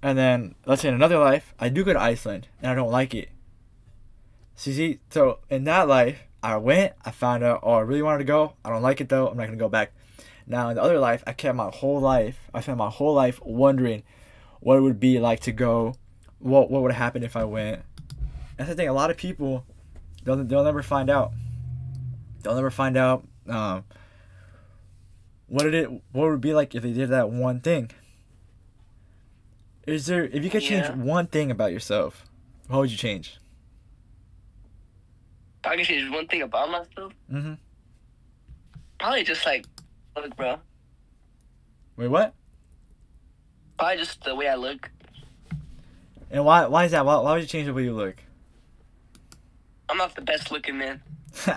[0.01, 2.91] And then let's say in another life I do go to Iceland and I don't
[2.91, 3.30] like it.
[4.56, 8.19] So see, so in that life I went, I found out, oh, I really wanted
[8.19, 8.53] to go.
[8.63, 9.27] I don't like it though.
[9.27, 9.93] I'm not gonna go back.
[10.45, 12.39] Now in the other life, I kept my whole life.
[12.53, 14.03] I spent my whole life wondering
[14.62, 15.95] what it would be like to go.
[16.39, 17.82] What what would happen if I went?
[18.56, 18.88] That's the thing.
[18.88, 19.65] A lot of people,
[20.23, 21.32] they'll they'll never find out.
[22.41, 23.27] They'll never find out.
[23.47, 23.84] Um,
[25.47, 25.89] what did it?
[25.89, 27.91] What would it be like if they did that one thing?
[29.86, 30.25] Is there?
[30.25, 30.95] If you could change Yeah.
[30.95, 32.25] one thing about yourself,
[32.67, 33.38] what would you change?
[35.63, 37.13] I change one thing about myself.
[37.31, 37.53] Mm-hmm.
[38.99, 39.65] Probably just like,
[40.15, 40.60] look, bro.
[41.97, 42.33] Wait, what?
[43.77, 44.89] Probably just the way I look.
[46.31, 46.65] And why?
[46.67, 47.05] Why is that?
[47.05, 48.15] Why, why would you change the way you look?
[49.89, 51.01] I'm not the best looking man.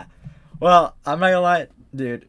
[0.60, 2.26] well, I'm not gonna lie, dude.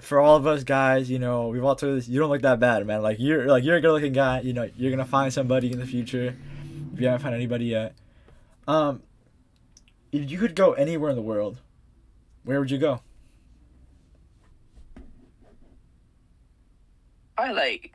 [0.00, 2.06] For all of us guys, you know, we've all told this.
[2.08, 3.02] You don't look that bad, man.
[3.02, 4.40] Like you're like you're a good-looking guy.
[4.40, 6.36] You know, you're gonna find somebody in the future.
[6.92, 7.94] If you haven't found anybody yet,
[8.68, 9.02] um,
[10.12, 11.60] if you could go anywhere in the world,
[12.44, 13.00] where would you go?
[17.38, 17.92] I like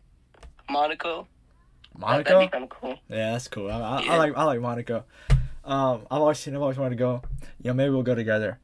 [0.70, 1.28] Monaco.
[1.98, 2.34] Monaco.
[2.34, 2.98] That'd be kind of cool.
[3.10, 3.72] Yeah, that's cool.
[3.72, 5.04] I, I, I like I like Monaco.
[5.64, 6.56] Um, I've always seen.
[6.56, 7.22] I've always wanted to go.
[7.62, 8.60] You know, maybe we'll go together.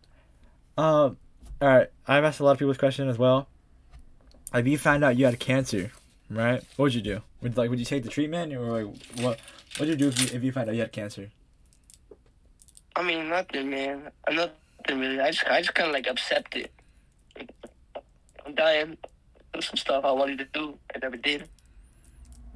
[0.77, 1.17] Um,
[1.61, 1.87] all right.
[2.07, 3.47] I've asked a lot of people this question as well.
[4.53, 5.91] If you found out you had cancer,
[6.29, 6.63] right?
[6.75, 7.21] What would you do?
[7.41, 9.39] Would like would you take the treatment or like what?
[9.77, 11.29] What'd you do if you, if you found out you had cancer?
[12.95, 14.09] I mean, nothing, man.
[14.27, 14.53] I'm nothing
[14.99, 15.19] really.
[15.19, 16.71] I just, I just kind of like accept it.
[18.45, 18.97] I'm dying.
[19.53, 20.77] Do some stuff I wanted to do.
[20.95, 21.47] I never did.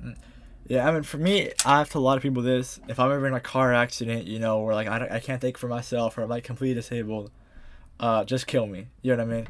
[0.03, 0.15] Mm.
[0.67, 2.79] Yeah, I mean, for me, I've told a lot of people this.
[2.87, 5.41] If I'm ever in a car accident, you know, where like I, don't- I can't
[5.41, 7.29] think for myself or I'm like completely disabled,
[8.01, 8.87] uh, just kill me.
[9.01, 9.47] You know what I mean?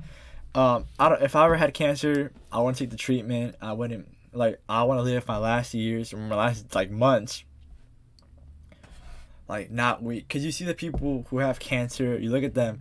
[0.54, 3.56] Um, I don't, if I ever had cancer, I want to take the treatment.
[3.62, 4.60] I wouldn't like.
[4.68, 7.44] I want to live my last years or my last like months.
[9.48, 12.18] Like not weak, cause you see the people who have cancer.
[12.18, 12.80] You look at them,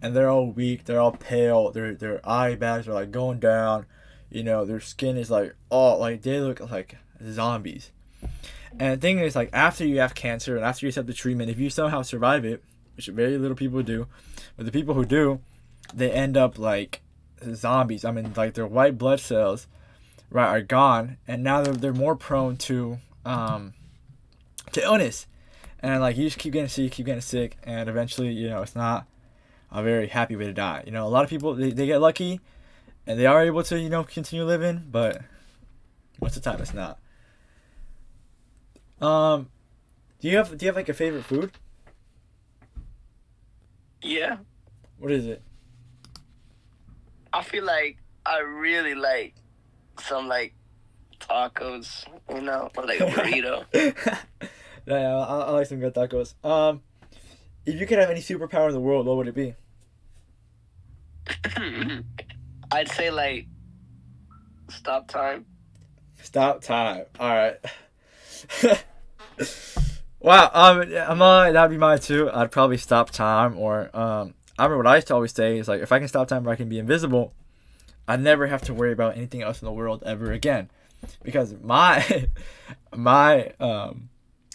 [0.00, 0.84] and they're all weak.
[0.84, 1.70] They're all pale.
[1.70, 3.86] Their their eye bags are like going down.
[4.30, 7.90] You know, their skin is like all like they look like zombies.
[8.78, 11.50] And the thing is, like, after you have cancer and after you accept the treatment,
[11.50, 12.62] if you somehow survive it,
[12.96, 14.06] which very little people do,
[14.56, 15.40] but the people who do,
[15.94, 17.02] they end up like
[17.54, 18.04] zombies.
[18.04, 19.66] I mean, like their white blood cells,
[20.30, 23.74] right, are gone, and now they're, they're more prone to um
[24.72, 25.26] to illness,
[25.80, 28.76] and like you just keep getting sick, keep getting sick, and eventually, you know, it's
[28.76, 29.06] not
[29.70, 30.82] a very happy way to die.
[30.86, 32.40] You know, a lot of people they, they get lucky,
[33.06, 35.22] and they are able to you know continue living, but
[36.20, 36.98] most of the time it's not.
[39.00, 39.48] Um,
[40.20, 41.50] do you have do you have like a favorite food?
[44.02, 44.38] Yeah.
[44.98, 45.42] What is it?
[47.32, 49.34] I feel like I really like
[50.00, 50.54] some like
[51.20, 53.64] tacos, you know, or like a burrito.
[53.72, 54.50] yeah,
[54.86, 56.34] yeah, I, I like some good tacos.
[56.44, 56.82] Um,
[57.64, 59.54] if you could have any superpower in the world, what would it be?
[62.72, 63.46] I'd say like
[64.68, 65.46] stop time.
[66.22, 67.04] Stop time.
[67.18, 67.56] All right.
[70.22, 70.50] wow.
[70.52, 72.30] Um, I'm not, that'd be mine too.
[72.32, 75.68] I'd probably stop time, or um, I remember what I used to always say is
[75.68, 77.34] like, if I can stop time, or I can be invisible,
[78.06, 80.70] I never have to worry about anything else in the world ever again,
[81.22, 82.28] because my
[82.94, 84.08] my um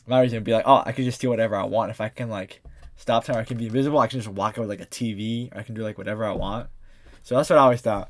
[0.07, 2.09] my reason would be like, oh, I could just do whatever I want if I
[2.09, 2.61] can like
[2.95, 3.35] stop time.
[3.37, 3.99] I can be invisible.
[3.99, 5.53] I can just walk out with like a TV.
[5.53, 6.69] Or I can do like whatever I want.
[7.23, 8.09] So that's what I always thought.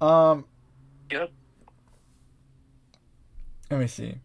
[0.00, 0.44] Um.
[1.10, 1.30] Yep.
[3.70, 4.16] Let me see.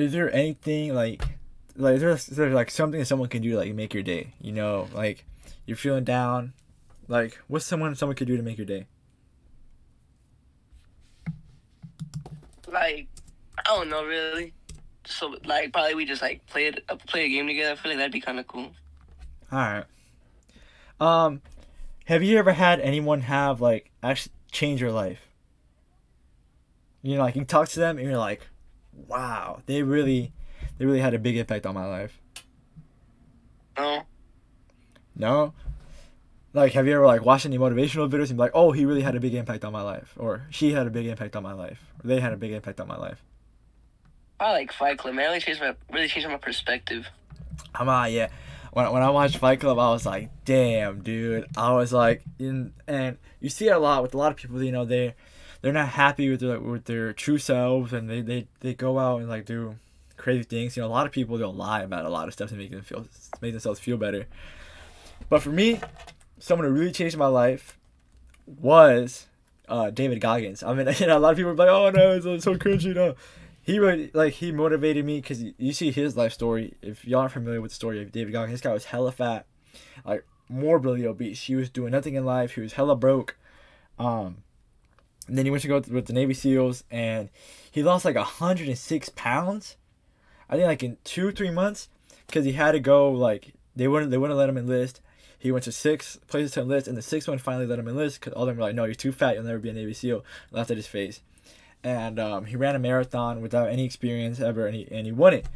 [0.00, 1.22] Is there anything like,
[1.76, 4.02] like is there, is there like something that someone can do to like make your
[4.02, 4.32] day?
[4.40, 5.26] You know, like
[5.66, 6.54] you're feeling down.
[7.06, 8.86] Like what's someone someone could do to make your day?
[12.66, 13.08] Like
[13.58, 14.54] I don't know really.
[15.04, 17.72] So like probably we just like play it uh, play a game together.
[17.72, 18.70] I feel like that'd be kind of cool.
[19.52, 19.84] All right.
[21.00, 21.42] Um,
[22.04, 25.20] have you ever had anyone have like actually change your life?
[27.02, 28.46] You know, like you talk to them and you're like,
[28.92, 30.32] wow, they really,
[30.78, 32.20] they really had a big impact on my life.
[33.76, 34.02] No.
[35.16, 35.54] No.
[36.52, 39.02] Like, have you ever like watched any motivational videos and be like, oh, he really
[39.02, 41.52] had a big impact on my life, or she had a big impact on my
[41.52, 43.22] life, or they had a big impact on my life?
[44.40, 45.26] I like Fight Club, man.
[45.26, 47.06] It really changed my really changed my perspective.
[47.74, 48.30] I'm uh, yeah.
[48.72, 51.46] when, when I watched Fight Club, I was like, damn, dude.
[51.56, 54.62] I was like, in and you see it a lot with a lot of people.
[54.62, 55.14] You know, they
[55.62, 59.20] they're not happy with their with their true selves, and they they, they go out
[59.20, 59.76] and like do
[60.16, 60.76] crazy things.
[60.76, 62.70] You know, a lot of people they'll lie about a lot of stuff to make
[62.70, 63.06] them feel
[63.40, 64.26] make themselves feel better.
[65.28, 65.80] But for me,
[66.38, 67.78] someone who really changed my life
[68.46, 69.26] was
[69.68, 70.62] uh, David Goggins.
[70.62, 72.94] I mean, you know, a lot of people are like, "Oh no, it's so cringy."
[72.94, 73.14] No,
[73.62, 76.74] he really like he motivated me because you see his life story.
[76.82, 79.46] If y'all aren't familiar with the story of David Goggins, this guy was hella fat,
[80.04, 81.42] like morbidly obese.
[81.42, 82.52] He was doing nothing in life.
[82.52, 83.36] He was hella broke.
[83.98, 84.38] Um,
[85.30, 87.30] and then he went to go with the Navy SEALs, and
[87.70, 89.76] he lost like hundred and six pounds.
[90.48, 91.88] I think like in two three months,
[92.26, 95.00] because he had to go like they wouldn't they wouldn't let him enlist.
[95.38, 98.20] He went to six places to enlist, and the sixth one finally let him enlist
[98.20, 99.36] because all of them were like, "No, you're too fat.
[99.36, 101.22] You'll never be a Navy SEAL." Laughed at his face
[101.82, 105.34] and um, he ran a marathon without any experience ever, and he and he won
[105.34, 105.46] it.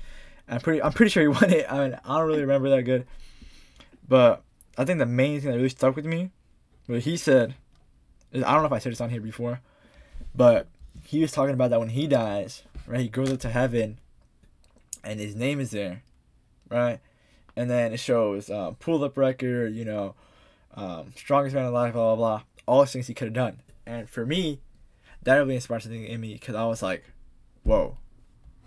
[0.48, 1.66] I'm pretty I'm pretty sure he won it.
[1.70, 3.06] I mean, I don't really remember that good,
[4.08, 4.42] but
[4.76, 6.30] I think the main thing that really stuck with me,
[6.86, 7.54] what he said,
[8.34, 9.60] I don't know if I said this on here before,
[10.34, 10.66] but
[11.04, 13.00] he was talking about that when he dies, right?
[13.00, 13.98] He goes up to heaven,
[15.04, 16.02] and his name is there,
[16.68, 16.98] right?
[17.56, 20.14] And then it shows uh, pull up record, you know,
[20.74, 23.60] um, strongest man alive, blah blah blah, all the things he could have done.
[23.86, 24.60] And for me,
[25.22, 27.04] that really inspired something in me because I was like,
[27.62, 27.96] whoa,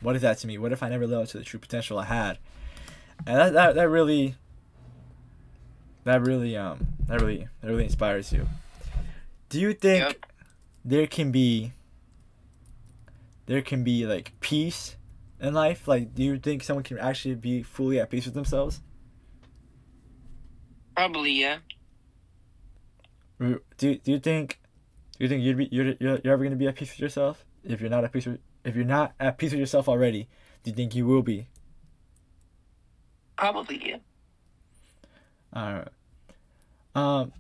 [0.02, 0.58] what is that to me?
[0.58, 2.38] What if I never lived up to the true potential I had?
[3.26, 4.36] And that, that, that really,
[6.04, 8.48] that really, um, that really, that really inspires you.
[9.50, 10.26] Do you think yep.
[10.84, 11.74] there can be,
[13.46, 14.98] there can be like peace
[15.40, 15.88] in life?
[15.88, 18.82] Like, do you think someone can actually be fully at peace with themselves?
[20.96, 21.58] Probably, yeah.
[23.40, 24.60] Do, do you think
[25.18, 27.46] do you think you'd be you're, you're, you're ever gonna be at peace with yourself?
[27.64, 30.28] If you're not at peace with if you're not at peace with yourself already,
[30.64, 31.48] do you think you will be?
[33.38, 33.98] Probably yeah.
[35.54, 35.88] All right.
[36.96, 37.32] Um.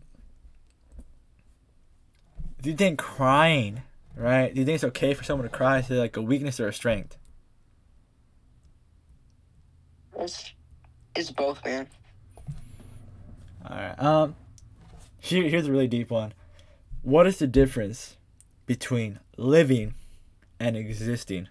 [2.67, 4.53] Do you think crying, right?
[4.53, 5.77] Do you think it's okay for someone to cry?
[5.77, 7.15] Is it like a weakness or a strength?
[10.19, 10.51] It's
[11.15, 11.87] it's both, man.
[13.65, 13.97] All right.
[13.97, 14.35] Um.
[15.21, 16.33] Here, here's a really deep one.
[17.03, 18.17] What is the difference
[18.65, 19.93] between living
[20.59, 21.47] and existing?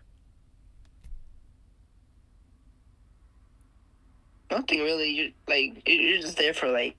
[4.50, 5.12] Nothing really.
[5.12, 6.94] You're like you're just there for like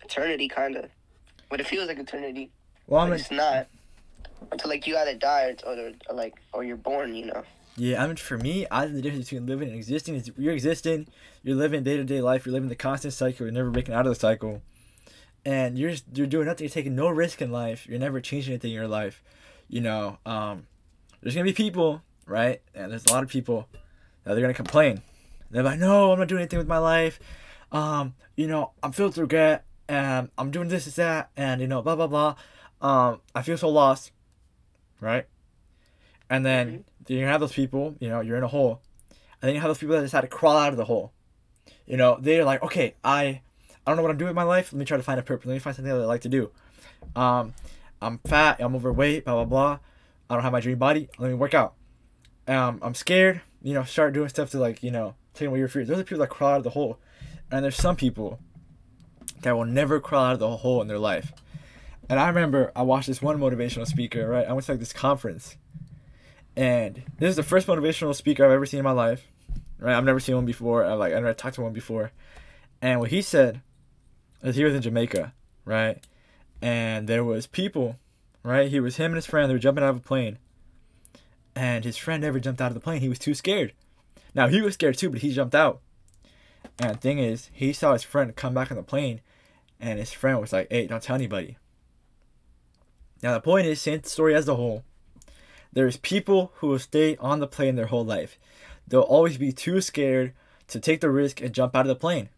[0.00, 0.90] eternity, kind of.
[1.48, 2.50] But it feels like eternity.
[2.86, 3.68] Well, mean, it's not
[4.50, 7.14] until like you either die or, or, or like or you're born.
[7.14, 7.42] You know.
[7.76, 10.52] Yeah, I mean, for me, I think the difference between living and existing is you're
[10.52, 11.08] existing,
[11.42, 14.06] you're living day to day life, you're living the constant cycle, you're never breaking out
[14.06, 14.60] of the cycle
[15.44, 16.64] and you're just, you're doing nothing.
[16.64, 17.86] You're taking no risk in life.
[17.86, 19.22] You're never changing anything in your life.
[19.68, 20.66] You know, um,
[21.20, 22.60] there's gonna be people, right?
[22.74, 23.68] And there's a lot of people
[24.24, 25.02] that they're gonna complain.
[25.50, 27.18] They're like, "No, I'm not doing anything with my life.
[27.72, 31.66] Um, you know, I'm filled with regret, and I'm doing this, and that, and you
[31.66, 32.36] know, blah blah blah.
[32.82, 34.12] Um, I feel so lost,
[35.00, 35.26] right?
[36.28, 37.12] And then mm-hmm.
[37.12, 37.96] you have those people.
[38.00, 40.26] You know, you're in a hole, and then you have those people that decide to
[40.26, 41.12] crawl out of the hole.
[41.86, 43.40] You know, they're like, "Okay, I."
[43.84, 44.72] I don't know what I'm doing with my life.
[44.72, 45.46] Let me try to find a purpose.
[45.46, 46.52] Let me find something that I like to do.
[47.16, 47.52] Um,
[48.00, 48.58] I'm fat.
[48.60, 49.24] I'm overweight.
[49.24, 49.78] Blah blah blah.
[50.30, 51.08] I don't have my dream body.
[51.18, 51.74] Let me work out.
[52.46, 53.40] Um, I'm scared.
[53.60, 55.88] You know, start doing stuff to like you know take away your fears.
[55.88, 56.98] Those are people that crawl out of the hole,
[57.50, 58.38] and there's some people
[59.42, 61.32] that will never crawl out of the hole in their life.
[62.08, 64.28] And I remember I watched this one motivational speaker.
[64.28, 65.56] Right, I went to like this conference,
[66.56, 69.26] and this is the first motivational speaker I've ever seen in my life.
[69.78, 70.84] Right, I've never seen one before.
[70.84, 72.12] I like I never talked to one before,
[72.80, 73.62] and what he said
[74.42, 75.32] is he was in Jamaica,
[75.64, 76.04] right?
[76.60, 77.98] And there was people,
[78.42, 78.70] right?
[78.70, 79.48] He was him and his friend.
[79.48, 80.38] They were jumping out of a plane,
[81.56, 83.00] and his friend never jumped out of the plane.
[83.00, 83.72] He was too scared.
[84.34, 85.80] Now he was scared too, but he jumped out.
[86.78, 89.20] And the thing is, he saw his friend come back on the plane,
[89.80, 91.56] and his friend was like, "Hey, don't tell anybody."
[93.22, 94.84] Now the point is, same story as a whole.
[95.72, 98.38] There's people who will stay on the plane their whole life.
[98.86, 100.32] They'll always be too scared
[100.68, 102.28] to take the risk and jump out of the plane.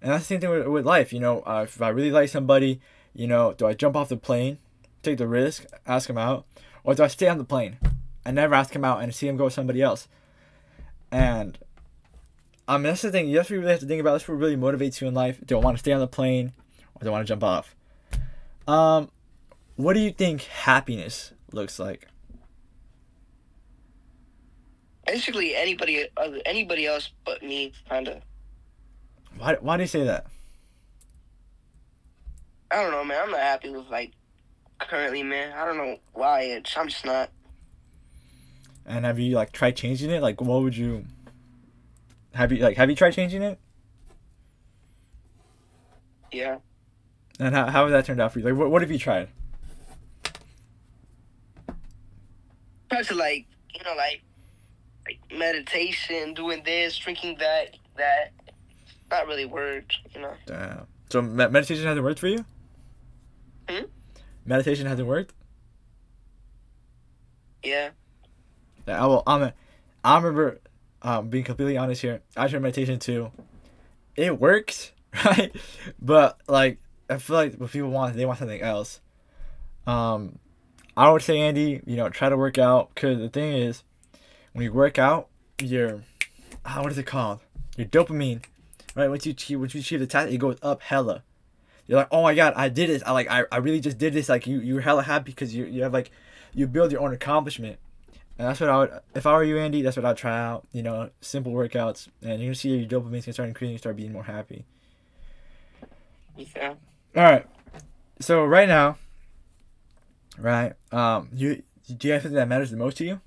[0.00, 1.12] And that's the same thing with, with life.
[1.12, 2.80] You know, uh, if I really like somebody,
[3.14, 4.58] you know, do I jump off the plane,
[5.02, 6.44] take the risk, ask him out,
[6.84, 7.78] or do I stay on the plane
[8.24, 10.08] and never ask him out and see him go with somebody else?
[11.10, 11.58] And
[12.68, 13.32] I mean, that's the thing.
[13.32, 14.12] That's what you really have to think about.
[14.12, 15.38] That's what really motivates you in life.
[15.44, 16.52] Do I want to stay on the plane
[16.94, 17.74] or do I want to jump off?
[18.66, 19.10] Um,
[19.76, 22.08] what do you think happiness looks like?
[25.06, 26.08] Basically, anybody,
[26.46, 28.22] anybody else but me, kind of.
[29.36, 30.26] Why, why do you say that?
[32.70, 33.20] I don't know, man.
[33.22, 34.12] I'm not happy with, like,
[34.78, 35.52] currently, man.
[35.52, 36.42] I don't know why.
[36.42, 37.30] It's, I'm just not.
[38.86, 40.22] And have you, like, tried changing it?
[40.22, 41.04] Like, what would you...
[42.34, 43.58] Have you, like, have you tried changing it?
[46.32, 46.58] Yeah.
[47.38, 48.44] And how how has that turned out for you?
[48.44, 49.28] Like, what what have you tried?
[53.02, 54.22] To like you know like
[55.06, 58.32] like meditation, doing this, drinking that, that.
[59.10, 60.32] Not really worked, you know.
[60.46, 60.86] Damn.
[61.10, 62.44] So me- meditation hasn't worked for you?
[63.68, 63.84] Hmm?
[64.46, 65.34] Meditation hasn't worked.
[67.62, 67.90] Yeah.
[68.88, 69.22] Yeah, I will.
[69.26, 69.42] I'm.
[69.42, 69.54] A,
[70.02, 70.60] I remember,
[71.02, 72.22] um, being completely honest here.
[72.36, 73.30] I tried meditation too.
[74.16, 74.92] It worked,
[75.24, 75.54] right?
[76.00, 76.78] But like,
[77.08, 79.00] I feel like what people want, they want something else.
[79.86, 80.38] Um,
[80.96, 83.82] I would say, Andy, you know, try to work out because the thing is,
[84.52, 85.28] when you work out,
[85.60, 86.02] your,
[86.64, 87.40] ah, what is it called?
[87.76, 88.44] Your dopamine,
[88.94, 89.08] right?
[89.08, 91.24] Once you achieve, once you achieve the task, it goes up hella.
[91.86, 93.02] You're like, oh my god, I did this.
[93.04, 94.28] I like, I, I really just did this.
[94.28, 96.10] Like, you, you're hella happy because you, you have like,
[96.54, 97.78] you build your own accomplishment.
[98.38, 100.66] And that's what I would, if I were you, Andy, that's what I'd try out.
[100.72, 103.96] You know, simple workouts, and you're gonna see your dopamine's gonna start increasing, you start
[103.96, 104.64] being more happy.
[106.36, 106.74] Yeah.
[107.16, 107.46] All right.
[108.20, 108.98] So right now,
[110.38, 110.72] right?
[110.92, 113.20] Um, you do you have something that matters the most to you?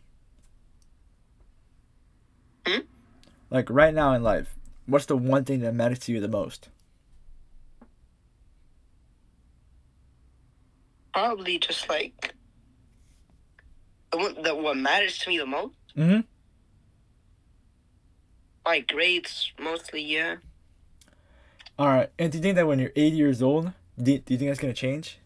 [2.66, 2.82] Hmm?
[3.50, 4.56] Like right now in life,
[4.86, 6.70] what's the one thing that matters to you the most?
[11.14, 12.34] Probably just like
[14.12, 15.76] the one that what matters to me the most.
[15.96, 16.22] Mm-hmm.
[18.66, 20.36] My grades mostly, yeah.
[21.80, 22.10] All right.
[22.20, 24.60] And do you think that when you're 80 years old, do, do you think that's
[24.60, 25.20] gonna change?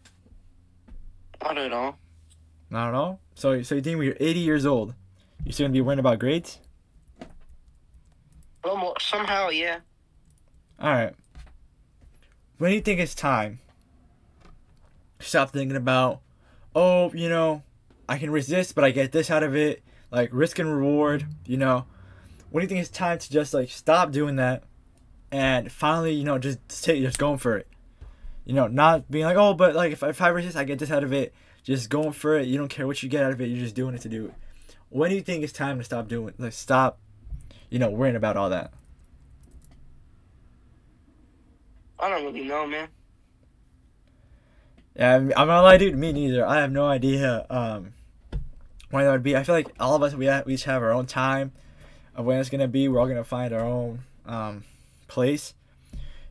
[1.42, 1.98] Not at all.
[2.70, 3.20] Not at all.
[3.34, 4.94] So so you think when you're 80 years old,
[5.44, 6.58] you're still gonna be worrying about grades?
[8.64, 9.80] Well, somehow, yeah.
[10.78, 11.14] All right.
[12.58, 13.58] When do you think it's time?
[15.18, 16.20] Stop thinking about,
[16.74, 17.62] oh, you know,
[18.08, 19.82] I can resist, but I get this out of it.
[20.10, 21.86] Like risk and reward, you know.
[22.50, 24.64] When do you think it's time to just like stop doing that,
[25.30, 27.66] and finally, you know, just take, just going for it.
[28.44, 30.78] You know, not being like, oh, but like if, I, if I resist, I get
[30.78, 31.32] this out of it.
[31.62, 32.48] Just going for it.
[32.48, 33.46] You don't care what you get out of it.
[33.46, 34.34] You're just doing it to do it.
[34.88, 36.34] When do you think it's time to stop doing?
[36.38, 36.98] Like stop,
[37.70, 38.72] you know, worrying about all that.
[41.98, 42.88] I don't really know, man.
[44.96, 45.96] Yeah, I'm, I'm not lie, dude.
[45.96, 46.44] Me neither.
[46.44, 47.94] I have no idea um,
[48.90, 49.36] when that would be.
[49.36, 51.52] I feel like all of us we, ha- we each have our own time
[52.14, 52.88] of when it's gonna be.
[52.88, 54.64] We're all gonna find our own um,
[55.06, 55.54] place,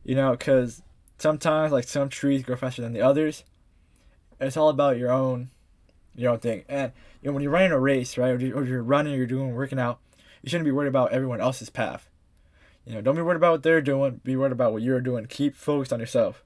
[0.04, 0.32] you know.
[0.32, 0.84] Because
[1.22, 3.44] sometimes like some trees grow faster than the others.
[4.40, 5.52] It's all about your own,
[6.16, 6.64] your own thing.
[6.68, 6.92] And
[7.22, 9.28] you know when you're running a race, right, or you- or you're running, or you're
[9.28, 10.00] doing working out,
[10.42, 12.10] you shouldn't be worried about everyone else's path.
[12.86, 14.22] You know, don't be worried about what they're doing.
[14.24, 15.28] Be worried about what you're doing.
[15.28, 16.44] Keep focused on yourself.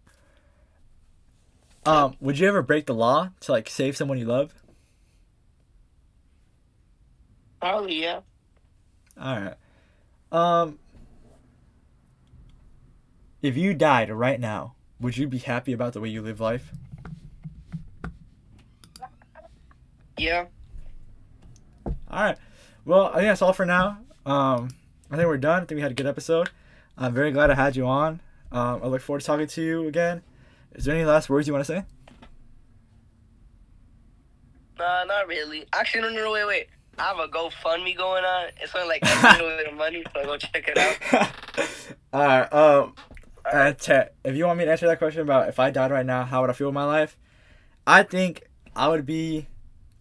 [1.85, 4.53] Um, would you ever break the law to like save someone you love?
[7.61, 8.19] Probably, yeah.
[9.19, 9.53] All right.
[10.31, 10.79] Um,
[13.45, 16.71] if you died right now, would you be happy about the way you live life?
[20.17, 20.45] Yeah.
[21.85, 22.37] All right.
[22.85, 23.99] Well, I think that's all for now.
[24.25, 24.69] Um,
[25.11, 25.61] I think we're done.
[25.61, 26.49] I think we had a good episode.
[26.97, 28.21] I'm very glad I had you on.
[28.51, 30.23] Um, I look forward to talking to you again.
[30.73, 31.83] Is there any last words you want to say?
[34.79, 35.65] Nah, not really.
[35.73, 36.67] Actually, no, no, no, wait, wait.
[36.97, 38.47] I have a GoFundMe going on.
[38.61, 41.29] It's only like a little bit of money, so I'll go check it out.
[42.13, 42.53] All right.
[42.53, 42.95] Um,
[43.51, 46.05] uh, Chet, if you want me to answer that question about if I died right
[46.05, 47.17] now, how would I feel with my life?
[47.85, 48.43] I think
[48.75, 49.47] I would be.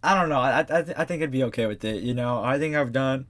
[0.03, 0.39] I don't know.
[0.39, 2.03] I I, th- I think I'd be okay with it.
[2.03, 3.27] You know, I think I've done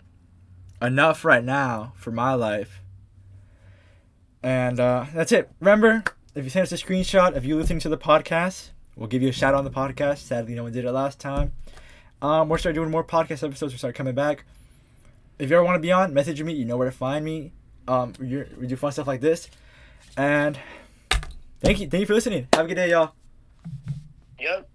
[0.81, 2.81] enough right now for my life.
[4.43, 5.49] And uh, that's it.
[5.59, 6.03] Remember,
[6.35, 9.29] if you send us a screenshot of you listening to the podcast, we'll give you
[9.29, 10.19] a shout out on the podcast.
[10.19, 11.53] Sadly, no one did it last time.
[12.21, 13.73] Um, we'll start doing more podcast episodes.
[13.73, 14.45] We'll start coming back.
[15.39, 16.53] If you ever want to be on, message me.
[16.53, 17.51] You know where to find me.
[17.87, 19.49] Um, we we do fun stuff like this.
[20.17, 20.57] And
[21.61, 22.47] thank you, thank you for listening.
[22.53, 23.13] Have a good day, y'all.
[24.39, 24.69] Yep.